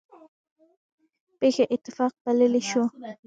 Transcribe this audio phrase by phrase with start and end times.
[1.39, 2.83] پېښه اتفاق بللی شو.